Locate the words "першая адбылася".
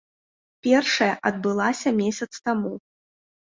0.67-1.95